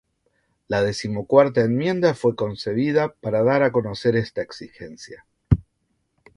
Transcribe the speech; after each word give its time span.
La 0.67 0.81
Decimocuarta 0.81 1.61
enmienda 1.61 2.15
fue 2.15 2.35
concebida 2.35 3.13
para 3.21 3.43
dar 3.43 3.61
a 3.61 3.71
conocer 3.71 4.15
esta 4.15 4.41
exigencia. 4.41 5.27